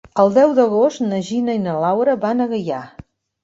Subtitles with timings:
[0.21, 2.85] El deu d'agost na Gina i na Laura van a Gaià.